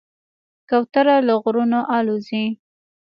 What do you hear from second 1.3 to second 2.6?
غرونو الوزي.